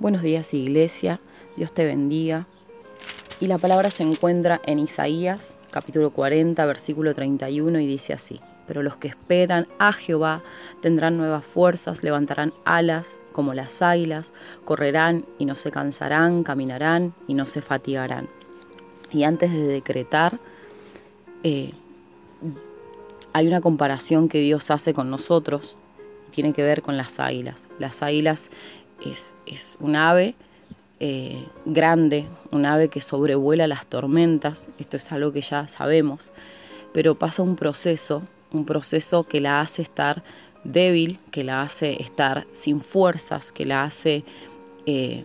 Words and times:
Buenos 0.00 0.22
días 0.22 0.52
Iglesia, 0.54 1.20
Dios 1.56 1.72
te 1.72 1.84
bendiga. 1.84 2.46
Y 3.38 3.46
la 3.46 3.58
palabra 3.58 3.90
se 3.90 4.02
encuentra 4.02 4.60
en 4.66 4.80
Isaías 4.80 5.56
capítulo 5.70 6.10
40 6.10 6.66
versículo 6.66 7.14
31 7.14 7.78
y 7.78 7.86
dice 7.86 8.12
así, 8.12 8.40
pero 8.66 8.82
los 8.82 8.96
que 8.96 9.06
esperan 9.08 9.68
a 9.78 9.92
Jehová 9.92 10.42
tendrán 10.82 11.16
nuevas 11.16 11.44
fuerzas, 11.44 12.02
levantarán 12.02 12.52
alas 12.64 13.18
como 13.32 13.54
las 13.54 13.82
águilas, 13.82 14.32
correrán 14.64 15.24
y 15.38 15.46
no 15.46 15.54
se 15.54 15.70
cansarán, 15.70 16.42
caminarán 16.42 17.14
y 17.28 17.34
no 17.34 17.46
se 17.46 17.62
fatigarán. 17.62 18.28
Y 19.12 19.22
antes 19.22 19.52
de 19.52 19.62
decretar, 19.62 20.40
eh, 21.44 21.70
hay 23.32 23.46
una 23.46 23.60
comparación 23.60 24.28
que 24.28 24.38
Dios 24.38 24.72
hace 24.72 24.92
con 24.92 25.08
nosotros, 25.08 25.76
tiene 26.32 26.52
que 26.52 26.64
ver 26.64 26.82
con 26.82 26.96
las 26.96 27.20
águilas. 27.20 27.68
Las 27.78 28.02
águilas 28.02 28.50
es, 29.00 29.76
un 29.80 29.96
ave 29.96 30.34
eh, 31.00 31.44
grande, 31.64 32.26
un 32.50 32.66
ave 32.66 32.88
que 32.88 33.00
sobrevuela 33.00 33.66
las 33.66 33.86
tormentas, 33.86 34.70
esto 34.78 34.96
es 34.96 35.12
algo 35.12 35.32
que 35.32 35.40
ya 35.40 35.68
sabemos, 35.68 36.32
pero 36.92 37.14
pasa 37.14 37.42
un 37.42 37.56
proceso, 37.56 38.22
un 38.52 38.64
proceso 38.64 39.24
que 39.24 39.40
la 39.40 39.60
hace 39.60 39.82
estar 39.82 40.22
débil, 40.64 41.18
que 41.30 41.44
la 41.44 41.62
hace 41.62 42.00
estar 42.00 42.46
sin 42.52 42.80
fuerzas, 42.80 43.52
que 43.52 43.64
la 43.64 43.84
hace 43.84 44.24
eh, 44.86 45.24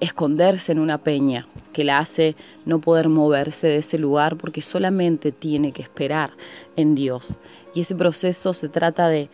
esconderse 0.00 0.72
en 0.72 0.78
una 0.78 0.98
peña, 0.98 1.46
que 1.72 1.84
la 1.84 1.98
hace 1.98 2.36
no 2.64 2.80
poder 2.80 3.08
moverse 3.08 3.66
de 3.66 3.76
ese 3.78 3.98
lugar 3.98 4.36
porque 4.36 4.62
solamente 4.62 5.32
tiene 5.32 5.72
que 5.72 5.82
esperar 5.82 6.30
en 6.76 6.94
Dios. 6.94 7.38
Y 7.74 7.80
ese 7.80 7.94
proceso 7.94 8.54
se 8.54 8.68
trata 8.68 9.08
de, 9.08 9.28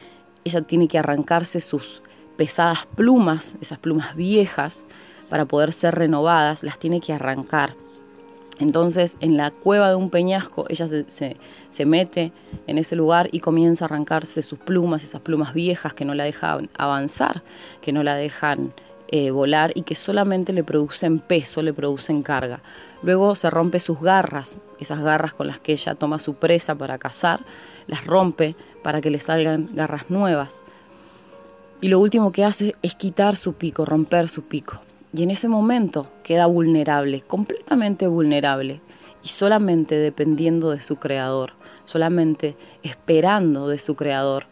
ella 0.44 0.62
tiene 0.62 0.88
que 0.88 0.98
arrancarse 0.98 1.60
sus 1.60 2.02
pesadas 2.42 2.86
plumas, 2.96 3.54
esas 3.60 3.78
plumas 3.78 4.16
viejas, 4.16 4.82
para 5.28 5.44
poder 5.44 5.72
ser 5.72 5.94
renovadas, 5.94 6.64
las 6.64 6.76
tiene 6.76 7.00
que 7.00 7.12
arrancar. 7.12 7.76
Entonces, 8.58 9.16
en 9.20 9.36
la 9.36 9.52
cueva 9.52 9.90
de 9.90 9.94
un 9.94 10.10
peñasco, 10.10 10.66
ella 10.68 10.88
se, 10.88 11.36
se, 11.70 11.84
mete 11.86 12.32
en 12.66 12.78
ese 12.78 12.96
lugar 12.96 13.28
y 13.30 13.38
comienza 13.38 13.84
a 13.84 13.86
arrancarse 13.86 14.42
sus 14.42 14.58
plumas, 14.58 15.04
esas 15.04 15.20
plumas 15.20 15.54
viejas 15.54 15.94
que 15.94 16.04
no 16.04 16.14
la 16.16 16.24
dejan 16.24 16.68
avanzar, 16.76 17.42
que 17.80 17.92
no 17.92 18.02
la 18.02 18.16
dejan 18.16 18.72
eh, 19.12 19.30
volar 19.30 19.70
y 19.76 19.82
que 19.82 19.94
solamente 19.94 20.52
le 20.52 20.64
producen 20.64 21.20
peso, 21.20 21.62
le 21.62 21.72
producen 21.72 22.24
carga. 22.24 22.58
Luego 23.04 23.36
se 23.36 23.50
rompe 23.50 23.78
sus 23.78 24.00
garras, 24.00 24.56
esas 24.80 25.00
garras 25.00 25.32
con 25.32 25.46
las 25.46 25.60
que 25.60 25.70
ella 25.70 25.94
toma 25.94 26.18
su 26.18 26.34
presa 26.34 26.74
para 26.74 26.98
cazar, 26.98 27.38
las 27.86 28.04
rompe 28.04 28.56
para 28.82 29.00
que 29.00 29.12
le 29.12 29.20
salgan 29.20 29.68
garras 29.74 30.10
nuevas 30.10 30.62
y 31.82 31.88
lo 31.88 31.98
último 31.98 32.30
que 32.30 32.44
hace 32.44 32.76
es 32.82 32.94
quitar 32.94 33.34
su 33.34 33.54
pico, 33.54 33.84
romper 33.84 34.28
su 34.28 34.42
pico. 34.42 34.80
Y 35.12 35.24
en 35.24 35.32
ese 35.32 35.48
momento 35.48 36.06
queda 36.22 36.46
vulnerable, 36.46 37.22
completamente 37.22 38.06
vulnerable, 38.06 38.80
y 39.24 39.28
solamente 39.28 39.96
dependiendo 39.96 40.70
de 40.70 40.80
su 40.80 40.96
creador, 40.96 41.54
solamente 41.84 42.54
esperando 42.84 43.66
de 43.66 43.80
su 43.80 43.96
creador. 43.96 44.46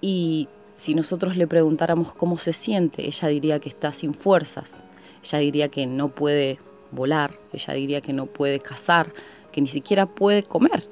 Y 0.00 0.48
si 0.74 0.96
nosotros 0.96 1.36
le 1.36 1.46
preguntáramos 1.46 2.12
cómo 2.12 2.38
se 2.38 2.52
siente, 2.52 3.06
ella 3.06 3.28
diría 3.28 3.60
que 3.60 3.68
está 3.68 3.92
sin 3.92 4.14
fuerzas, 4.14 4.82
ella 5.22 5.38
diría 5.38 5.68
que 5.68 5.86
no 5.86 6.08
puede 6.08 6.58
volar, 6.90 7.38
ella 7.52 7.72
diría 7.72 8.00
que 8.00 8.12
no 8.12 8.26
puede 8.26 8.58
cazar, 8.58 9.12
que 9.52 9.60
ni 9.60 9.68
siquiera 9.68 10.06
puede 10.06 10.42
comer. 10.42 10.84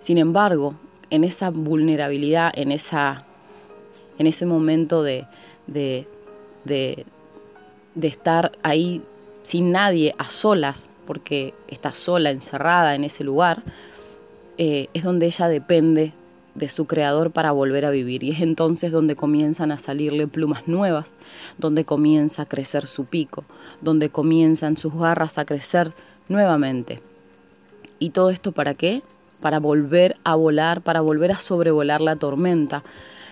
Sin 0.00 0.18
embargo, 0.18 0.76
en 1.10 1.24
esa 1.24 1.50
vulnerabilidad, 1.50 2.52
en, 2.54 2.72
esa, 2.72 3.24
en 4.18 4.26
ese 4.26 4.46
momento 4.46 5.02
de, 5.02 5.26
de, 5.66 6.06
estar 8.00 8.52
ahí 8.62 9.02
sin 9.42 9.72
nadie, 9.72 10.14
a 10.18 10.28
solas, 10.28 10.90
porque 11.06 11.54
está 11.68 11.92
sola, 11.92 12.30
encerrada 12.30 12.94
en 12.94 13.04
ese 13.04 13.24
lugar, 13.24 13.62
eh, 14.56 14.88
es 14.94 15.04
donde 15.04 15.26
ella 15.26 15.48
depende 15.48 16.12
de 16.54 16.68
su 16.68 16.86
creador 16.86 17.30
para 17.32 17.52
volver 17.52 17.84
a 17.84 17.90
vivir. 17.90 18.22
Y 18.22 18.30
es 18.30 18.40
entonces 18.40 18.92
donde 18.92 19.16
comienzan 19.16 19.72
a 19.72 19.78
salirle 19.78 20.26
plumas 20.26 20.68
nuevas, 20.68 21.14
donde 21.58 21.84
comienza 21.84 22.42
a 22.42 22.46
crecer 22.46 22.86
su 22.86 23.06
pico, 23.06 23.44
donde 23.80 24.08
comienzan 24.08 24.76
sus 24.76 24.94
garras 24.94 25.38
a 25.38 25.44
crecer 25.44 25.92
nuevamente. 26.28 27.00
¿Y 27.98 28.10
todo 28.10 28.30
esto 28.30 28.52
para 28.52 28.74
qué? 28.74 29.02
Para 29.44 29.60
volver 29.60 30.16
a 30.24 30.36
volar, 30.36 30.80
para 30.80 31.02
volver 31.02 31.30
a 31.30 31.38
sobrevolar 31.38 32.00
la 32.00 32.16
tormenta. 32.16 32.82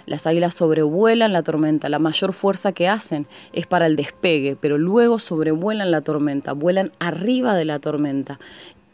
Las 0.04 0.26
águilas 0.26 0.54
sobrevuelan 0.54 1.32
la 1.32 1.42
tormenta, 1.42 1.88
la 1.88 1.98
mayor 1.98 2.34
fuerza 2.34 2.72
que 2.72 2.86
hacen 2.86 3.24
es 3.54 3.66
para 3.66 3.86
el 3.86 3.96
despegue, 3.96 4.54
pero 4.60 4.76
luego 4.76 5.18
sobrevuelan 5.18 5.90
la 5.90 6.02
tormenta, 6.02 6.52
vuelan 6.52 6.92
arriba 6.98 7.54
de 7.54 7.64
la 7.64 7.78
tormenta 7.78 8.38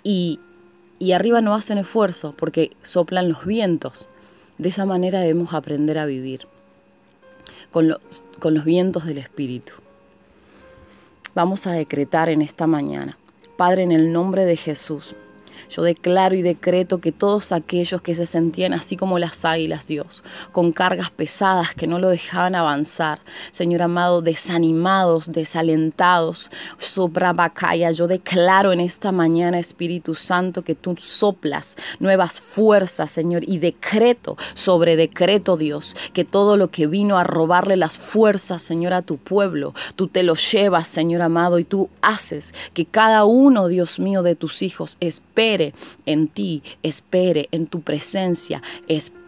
y, 0.05 0.39
y 1.01 1.11
arriba 1.11 1.41
no 1.41 1.57
hacen 1.57 1.79
esfuerzo 1.79 2.37
porque 2.39 2.71
soplan 2.83 3.29
los 3.29 3.45
vientos. 3.45 4.07
De 4.59 4.69
esa 4.69 4.87
manera 4.87 5.19
debemos 5.19 5.55
aprender 5.55 5.99
a 5.99 6.07
vivir 6.07 6.43
con 7.73 7.89
los, 7.89 7.99
con 8.39 8.55
los 8.55 8.65
vientos 8.65 9.07
del 9.07 9.19
Espíritu. 9.19 9.73
Vamos 11.35 11.67
a 11.67 11.73
decretar 11.73 12.29
en 12.29 12.43
esta 12.43 12.69
mañana. 12.69 13.19
Padre, 13.57 13.83
en 13.83 13.91
el 13.91 14.13
nombre 14.13 14.45
de 14.45 14.57
Jesús, 14.57 15.17
yo 15.69 15.83
declaro 15.83 16.35
y 16.35 16.43
decreto 16.43 16.99
que 16.99 17.13
todos 17.13 17.53
aquellos 17.53 18.01
que 18.03 18.15
se 18.15 18.27
sentían 18.27 18.73
así 18.73 18.97
como 18.97 19.19
las 19.19 19.45
águilas, 19.45 19.87
Dios, 19.87 20.23
con 20.53 20.73
cargas 20.73 21.11
pesadas 21.11 21.75
que 21.75 21.87
no 21.87 21.99
lo 21.99 22.09
dejaban 22.09 22.55
avanzar, 22.55 23.19
Señor 23.51 23.83
amado, 23.83 24.23
desanimados, 24.23 25.33
desalentados, 25.33 26.51
bacaya, 27.35 27.91
yo 27.91 28.07
declaro 28.07 28.73
en 28.73 28.81
esta 28.81 29.13
mañana, 29.13 29.59
Espíritu 29.59 30.15
Santo, 30.15 30.63
que 30.63 30.75
tú 30.75 30.97
soplas 30.99 31.77
nuevas 32.01 32.41
fuerzas, 32.41 33.11
Señor, 33.11 33.43
y 33.47 33.59
decreto 33.59 34.37
sobre 34.55 34.97
decreto, 34.97 35.57
Dios, 35.57 35.95
que 36.13 36.25
todo 36.25 36.57
lo 36.57 36.69
que 36.69 36.87
vino 36.87 37.19
a 37.19 37.25
robarle 37.25 37.77
las 37.77 37.99
fuerzas, 37.99 38.63
Señor, 38.63 38.93
a 38.93 39.03
tu 39.03 39.17
pueblo, 39.17 39.75
tú 39.97 40.09
te 40.09 40.23
lo 40.23 40.35
llevas, 40.35 40.89
Señor 40.89 41.23
amado, 41.23 41.59
y 41.59 41.65
tú 41.65 41.89
haces 42.03 42.55
que 42.75 42.85
cada 42.85 43.25
uno, 43.25 43.69
Dios 43.69 43.99
mío, 43.99 44.23
de 44.23 44.35
tus 44.35 44.63
hijos 44.63 44.97
espere 45.01 45.58
en 46.07 46.29
ti, 46.29 46.63
espere 46.83 47.49
en 47.51 47.67
tu 47.67 47.81
presencia, 47.81 48.63
espere 48.89 49.19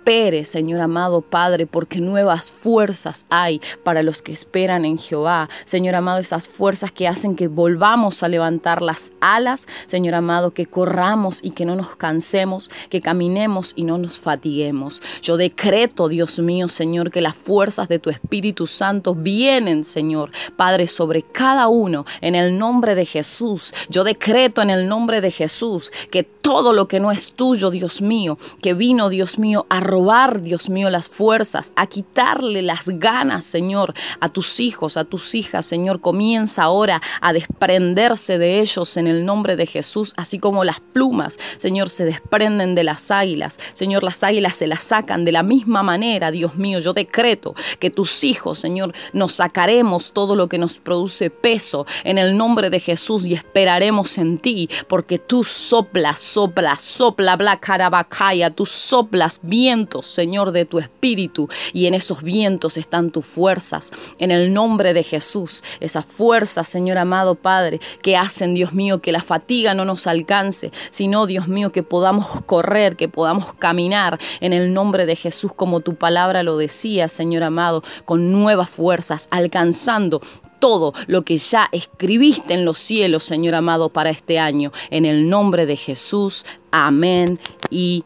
Señor 0.42 0.80
amado 0.80 1.20
Padre, 1.20 1.66
porque 1.66 2.00
nuevas 2.00 2.50
fuerzas 2.50 3.26
hay 3.30 3.60
para 3.84 4.02
los 4.02 4.22
que 4.22 4.32
esperan 4.32 4.84
en 4.84 4.98
Jehová. 4.98 5.48
Señor 5.64 5.94
amado, 5.94 6.19
esas 6.19 6.48
fuerzas 6.48 6.90
que 6.90 7.06
hacen 7.06 7.36
que 7.36 7.46
volvamos 7.46 8.24
a 8.24 8.28
levantar 8.28 8.82
las 8.82 9.12
alas, 9.20 9.69
Señor 9.86 10.14
amado, 10.14 10.50
que 10.50 10.66
corramos 10.66 11.38
y 11.44 11.52
que 11.52 11.64
no 11.64 11.76
nos 11.76 11.94
cansemos, 11.94 12.70
que 12.88 13.00
caminemos 13.00 13.72
y 13.76 13.84
no 13.84 13.98
nos 13.98 14.19
fatiguemos. 14.19 15.00
Yo 15.22 15.36
decreto, 15.36 16.08
Dios 16.08 16.40
mío, 16.40 16.66
Señor, 16.66 17.12
que 17.12 17.20
las 17.20 17.36
fuerzas 17.36 17.86
de 17.86 18.00
tu 18.00 18.10
Espíritu 18.10 18.66
Santo 18.66 19.14
vienen, 19.14 19.84
Señor, 19.84 20.32
Padre, 20.56 20.88
sobre 20.88 21.22
cada 21.22 21.69
uno 21.69 22.04
en 22.20 22.34
el 22.34 22.58
nombre 22.58 22.96
de 22.96 23.06
Jesús. 23.06 23.72
Yo 23.88 24.02
decreto 24.02 24.60
en 24.60 24.70
el 24.70 24.88
nombre 24.88 25.20
de 25.20 25.30
Jesús 25.30 25.92
que 26.10 26.19
sakit 26.20 26.39
todo 26.40 26.72
lo 26.72 26.88
que 26.88 27.00
no 27.00 27.10
es 27.10 27.32
tuyo, 27.32 27.70
Dios 27.70 28.00
mío, 28.02 28.38
que 28.62 28.74
vino, 28.74 29.08
Dios 29.08 29.38
mío, 29.38 29.66
a 29.68 29.80
robar, 29.80 30.42
Dios 30.42 30.68
mío, 30.68 30.90
las 30.90 31.08
fuerzas, 31.08 31.72
a 31.76 31.86
quitarle 31.86 32.62
las 32.62 32.88
ganas, 32.88 33.44
Señor, 33.44 33.94
a 34.20 34.28
tus 34.28 34.60
hijos, 34.60 34.96
a 34.96 35.04
tus 35.04 35.34
hijas, 35.34 35.66
Señor. 35.66 36.00
Comienza 36.00 36.64
ahora 36.64 37.00
a 37.20 37.32
desprenderse 37.32 38.38
de 38.38 38.60
ellos 38.60 38.96
en 38.96 39.06
el 39.06 39.24
nombre 39.24 39.56
de 39.56 39.66
Jesús, 39.66 40.14
así 40.16 40.38
como 40.38 40.64
las 40.64 40.80
plumas, 40.80 41.38
Señor, 41.58 41.88
se 41.88 42.04
desprenden 42.04 42.74
de 42.74 42.84
las 42.84 43.10
águilas. 43.10 43.58
Señor, 43.74 44.02
las 44.02 44.22
águilas 44.22 44.56
se 44.56 44.66
las 44.66 44.82
sacan 44.82 45.24
de 45.24 45.32
la 45.32 45.42
misma 45.42 45.82
manera, 45.82 46.30
Dios 46.30 46.56
mío. 46.56 46.80
Yo 46.80 46.92
decreto 46.92 47.54
que 47.78 47.90
tus 47.90 48.24
hijos, 48.24 48.58
Señor, 48.58 48.94
nos 49.12 49.32
sacaremos 49.32 50.12
todo 50.12 50.36
lo 50.36 50.48
que 50.48 50.58
nos 50.58 50.78
produce 50.78 51.31
peso 51.31 51.86
en 52.04 52.19
el 52.19 52.36
nombre 52.36 52.70
de 52.70 52.81
Jesús 52.81 53.25
y 53.25 53.34
esperaremos 53.34 54.19
en 54.19 54.38
ti, 54.38 54.69
porque 54.88 55.19
tú 55.19 55.44
soplas, 55.44 56.19
soplas, 56.32 56.82
sopla, 56.82 57.37
bla, 57.37 57.59
carabacaya, 57.59 58.50
tú 58.50 58.67
soplas 58.67 59.41
bien 59.43 59.81
Señor, 60.00 60.53
de 60.53 60.65
tu 60.65 60.79
espíritu. 60.79 61.49
Y 61.73 61.87
en 61.87 61.94
esos 61.94 62.23
vientos 62.23 62.77
están 62.77 63.11
tus 63.11 63.25
fuerzas. 63.25 63.91
En 64.19 64.31
el 64.31 64.53
nombre 64.53 64.93
de 64.94 65.03
Jesús, 65.03 65.62
esas 65.81 66.05
fuerzas, 66.05 66.69
Señor 66.69 66.99
amado 66.99 67.35
Padre, 67.35 67.81
que 68.03 68.17
hacen, 68.17 68.55
Dios 68.55 68.73
mío, 68.73 69.00
que 69.00 69.12
la 69.12 69.23
fatiga 69.23 69.75
no 69.75 69.85
nos 69.85 70.06
alcance, 70.06 70.71
sino, 70.91 71.27
Dios 71.27 71.49
mío, 71.49 71.73
que 71.73 71.82
podamos 71.82 72.27
correr, 72.47 72.97
que 72.97 73.09
podamos 73.09 73.55
caminar 73.55 74.19
en 74.41 74.53
el 74.53 74.73
nombre 74.73 75.06
de 75.06 75.17
Jesús, 75.17 75.53
como 75.55 75.81
tu 75.81 75.94
palabra 75.94 76.43
lo 76.43 76.56
decía, 76.56 77.09
Señor 77.09 77.43
amado, 77.43 77.82
con 78.05 78.32
nuevas 78.32 78.71
fuerzas, 78.71 79.29
alcanzando 79.31 80.21
todo 80.60 80.94
lo 81.06 81.22
que 81.22 81.38
ya 81.38 81.68
escribiste 81.72 82.54
en 82.54 82.64
los 82.64 82.78
cielos, 82.78 83.24
Señor 83.24 83.56
amado, 83.56 83.88
para 83.88 84.10
este 84.10 84.38
año. 84.38 84.72
En 84.90 85.04
el 85.04 85.28
nombre 85.28 85.66
de 85.66 85.76
Jesús, 85.76 86.46
amén 86.70 87.40
y 87.70 88.04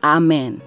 amén. 0.00 0.60